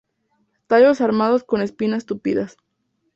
Tallos 0.65 0.99
armados 0.99 1.43
con 1.43 1.61
espinas 1.61 2.07
tupidas. 2.07 2.57